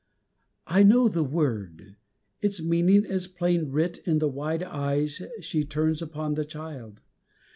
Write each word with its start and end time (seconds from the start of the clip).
I 0.65 0.81
know 0.81 1.07
the 1.07 1.23
word; 1.23 1.95
its 2.41 2.59
meaning 2.59 3.05
is 3.05 3.27
plain 3.27 3.69
writ 3.69 3.99
In 3.99 4.17
the 4.17 4.27
wide 4.27 4.63
eyes 4.63 5.21
she 5.41 5.63
turns 5.63 6.01
upon 6.01 6.33
the 6.33 6.43
Child. 6.43 7.01